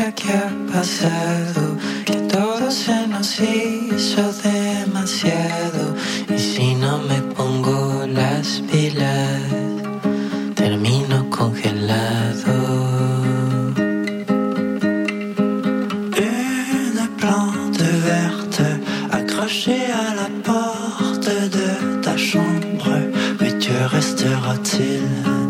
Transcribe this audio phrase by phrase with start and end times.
[0.00, 5.94] día que ha pasado, que todo se nos hizo demasiado.
[6.34, 9.42] Y si no me pongo las pilas,
[10.54, 12.54] termino congelado.
[16.92, 18.68] Une plante verte
[19.10, 22.92] accrochée à la porte de ta chambre,
[23.38, 25.49] mais tu resteras-t-il?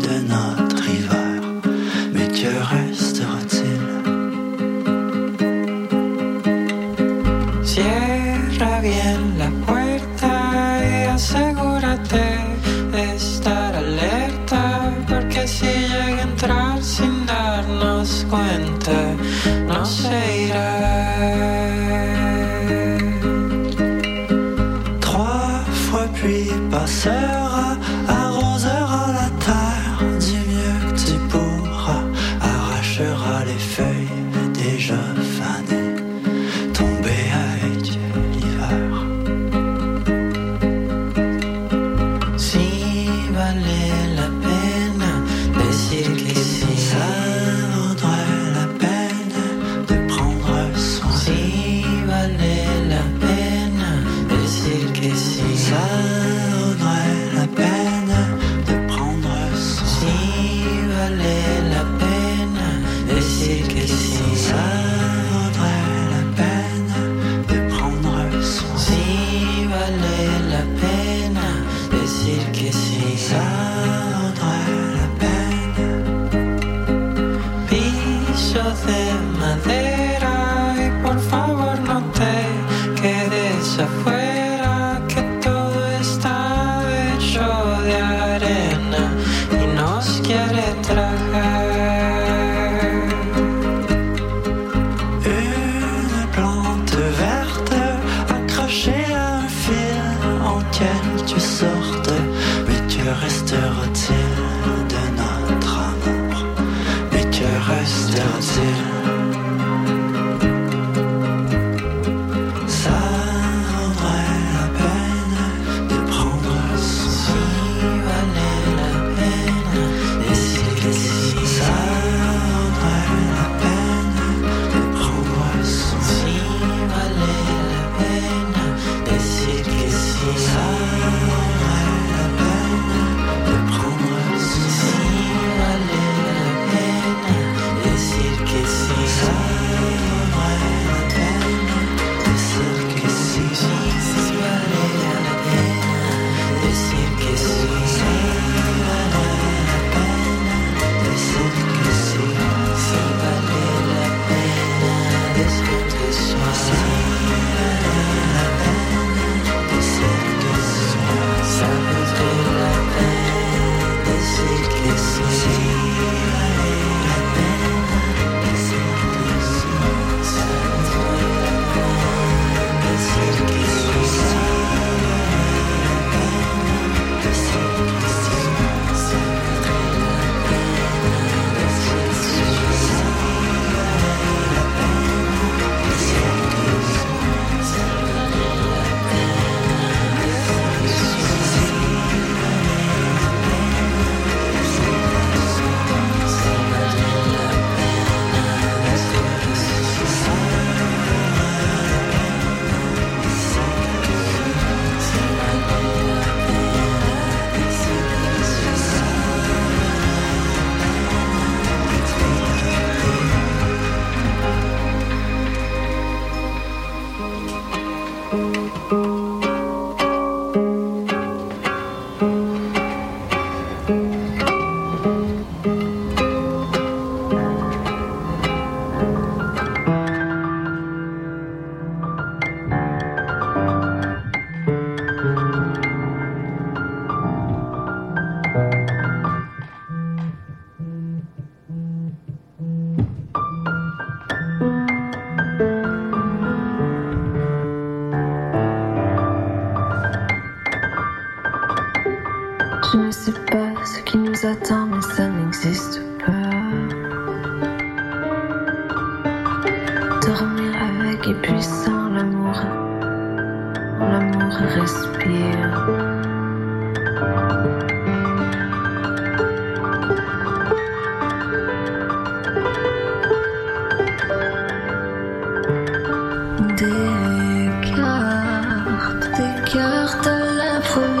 [279.91, 281.20] Just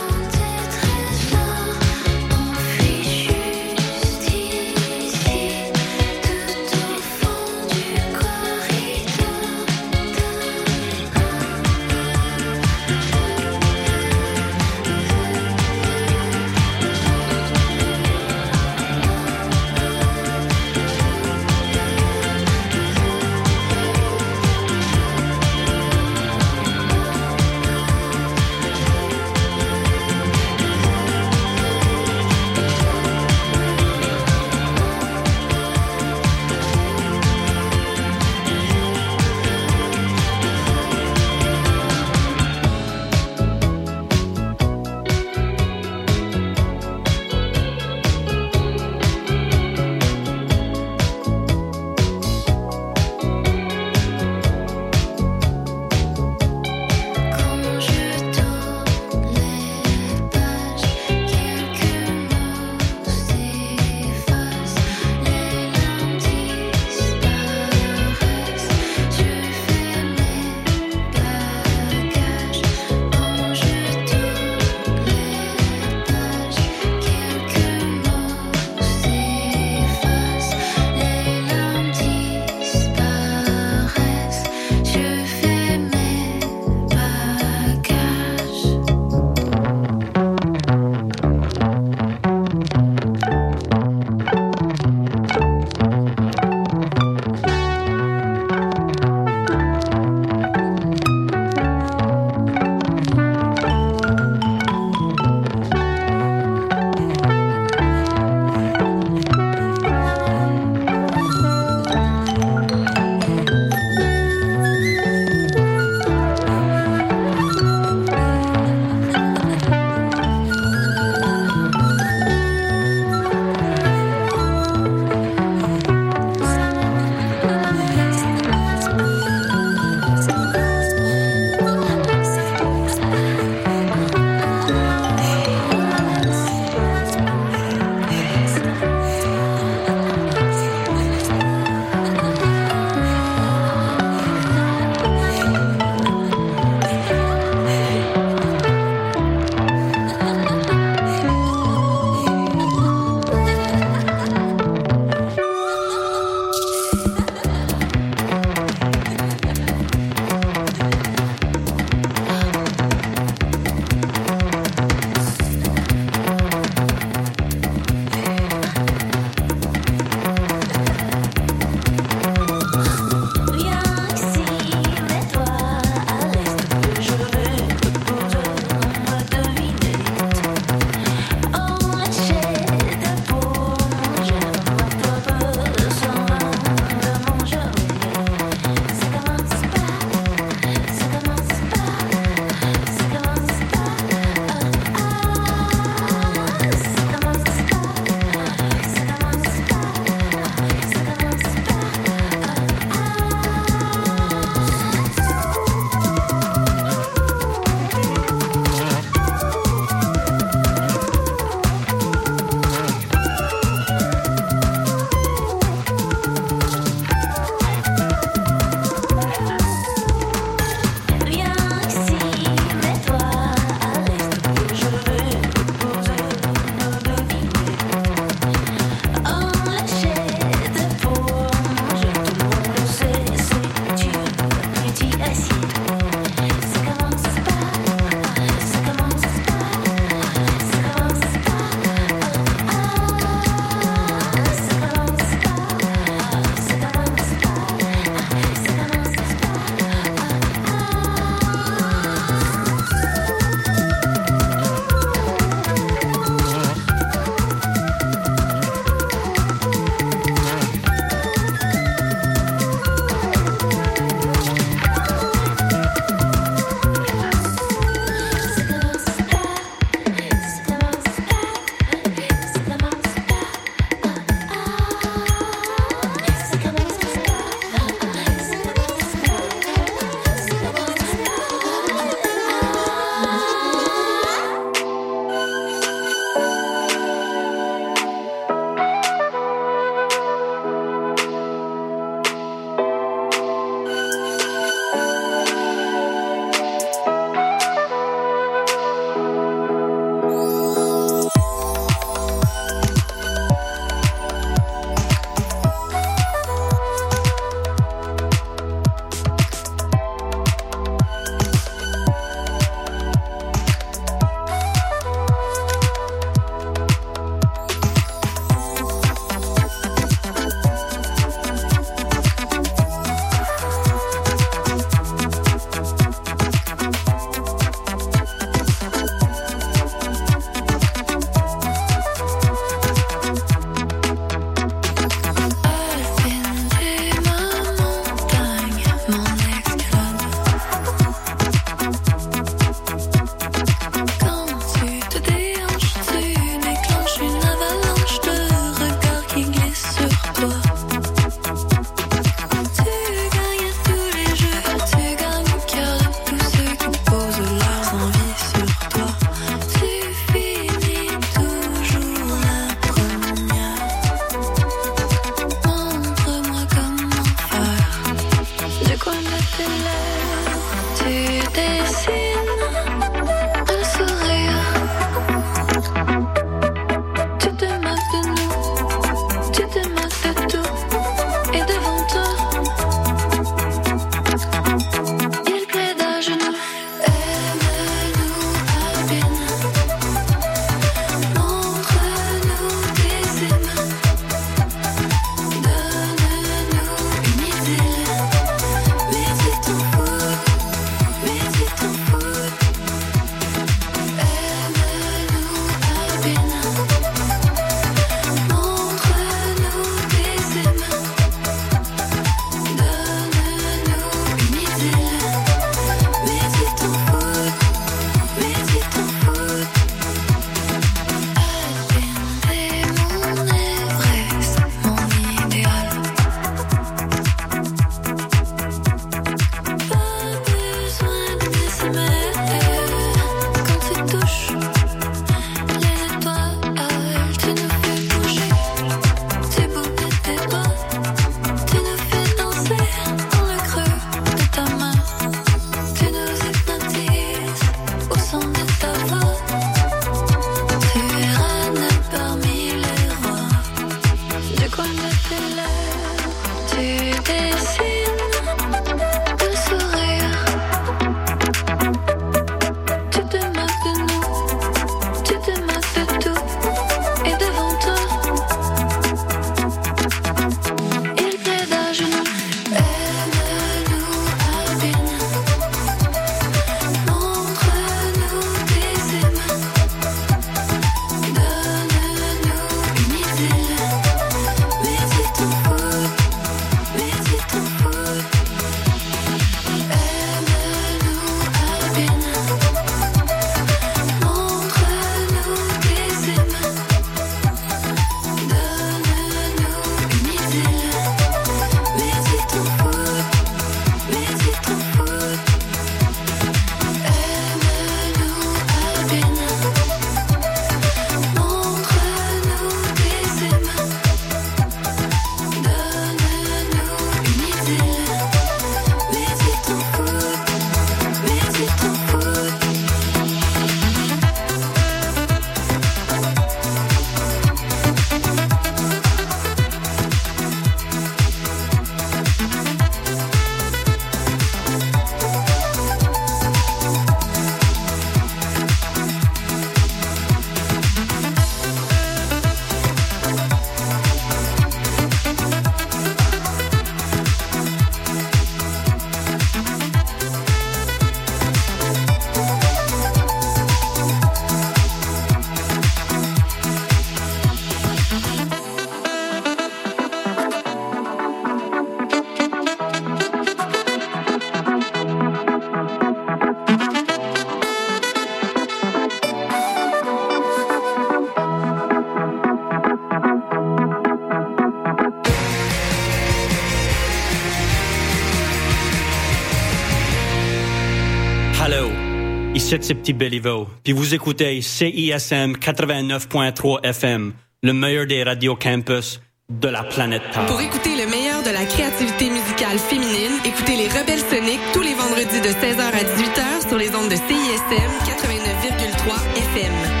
[582.79, 583.67] c'est Petit Béliveau.
[583.83, 589.19] Puis vous écoutez CISM 89.3 FM, le meilleur des radios campus
[589.49, 590.45] de la planète Terre.
[590.45, 594.93] Pour écouter le meilleur de la créativité musicale féminine, écoutez les Rebelles Soniques tous les
[594.93, 600.00] vendredis de 16h à 18h sur les ondes de CISM 89,3 FM.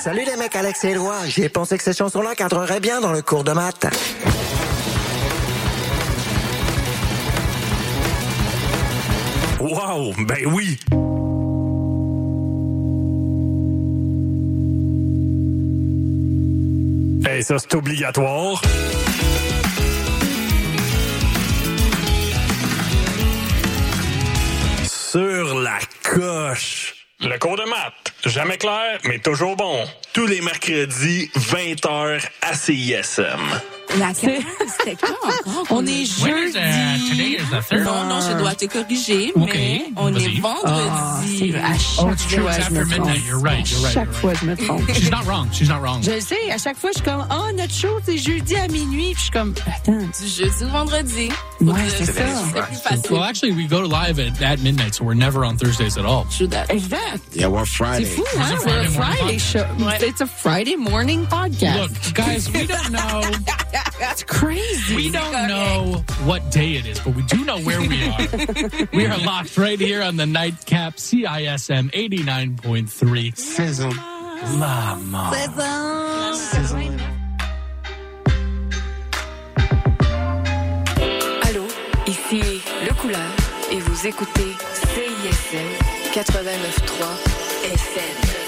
[0.00, 1.26] Salut les mecs, Alex et Éloi.
[1.26, 3.84] J'ai pensé que ces chansons-là cadreraient bien dans le cours de maths.
[9.58, 10.78] Wow, ben oui.
[17.28, 18.62] Et ça, c'est obligatoire.
[24.86, 26.97] Sur la coche.
[27.20, 28.12] Le cours de maths.
[28.26, 29.84] Jamais clair, mais toujours bon.
[30.18, 33.38] Tous les mercredis, 20h à CISM.
[34.00, 35.64] La c'était quand encore?
[35.70, 37.10] On est When is, uh, jeudi.
[37.10, 37.84] today is the third?
[37.84, 41.54] Non, non, je dois te corriger, mais on est vendredi.
[41.56, 42.42] Ah, à chaque Oh, it's true.
[42.42, 43.06] fois, It's je me after trompe.
[43.06, 43.24] midnight.
[43.26, 43.70] You're right.
[43.70, 43.94] You're right.
[43.94, 44.92] Chaque fois, je me trompe.
[44.92, 45.48] She's not wrong.
[45.52, 46.02] She's not wrong.
[46.02, 48.68] Je le sais, à chaque fois, je suis comme, oh, notre show, c'est jeudi à
[48.68, 49.12] minuit.
[49.14, 49.92] Puis je suis comme, attends.
[50.20, 51.30] Du jeudi au vendredi.
[51.62, 52.12] Ouais, c'est ça.
[52.12, 53.10] C'est plus facile.
[53.10, 56.26] Well, actually, we go live at, at midnight, so we're never on Thursdays at all.
[56.68, 57.22] Exact.
[57.34, 58.04] Yeah, we're C'est Friday.
[58.04, 58.58] fou, It's hein?
[58.58, 59.64] a We're a Friday show.
[60.08, 61.76] It's a Friday morning podcast.
[61.76, 63.20] Look, guys, we don't know.
[64.00, 64.96] That's crazy.
[64.96, 68.88] We don't know what day it is, but we do know where we are.
[68.94, 73.36] we are locked right here on the nightcap CISM 89.3.
[73.36, 73.92] Sizzle.
[74.58, 75.30] Lama.
[81.44, 81.66] Allô,
[82.06, 83.30] ici Le Couleur
[83.70, 85.68] et vous écoutez CISM
[86.14, 88.47] 89.3 FM.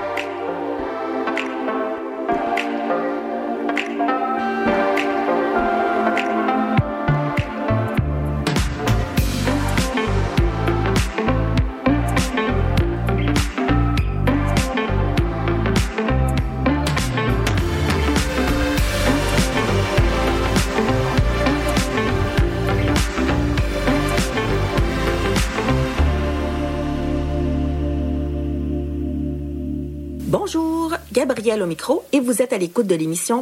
[32.11, 33.21] Et vous êtes à l'écoute de l'émission